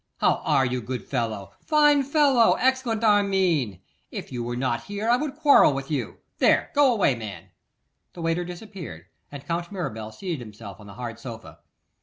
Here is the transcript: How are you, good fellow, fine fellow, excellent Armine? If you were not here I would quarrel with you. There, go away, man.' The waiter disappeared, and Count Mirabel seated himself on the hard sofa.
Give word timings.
How 0.17 0.41
are 0.43 0.65
you, 0.65 0.81
good 0.81 1.03
fellow, 1.07 1.51
fine 1.63 2.01
fellow, 2.01 2.53
excellent 2.53 3.03
Armine? 3.03 3.81
If 4.09 4.31
you 4.31 4.43
were 4.43 4.55
not 4.55 4.85
here 4.85 5.07
I 5.07 5.15
would 5.15 5.35
quarrel 5.35 5.75
with 5.75 5.91
you. 5.91 6.17
There, 6.39 6.71
go 6.73 6.91
away, 6.91 7.13
man.' 7.13 7.51
The 8.13 8.23
waiter 8.23 8.43
disappeared, 8.43 9.05
and 9.31 9.45
Count 9.45 9.71
Mirabel 9.71 10.11
seated 10.11 10.39
himself 10.39 10.79
on 10.79 10.87
the 10.87 10.95
hard 10.95 11.19
sofa. 11.19 11.59